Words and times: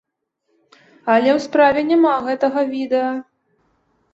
Але 1.15 1.29
ў 1.37 1.43
справе 1.45 1.79
няма 1.91 2.13
гэтага 2.31 2.65
відэа. 2.73 3.11